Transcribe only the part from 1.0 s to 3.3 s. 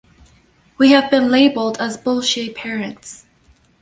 been labelled as bolshie parents.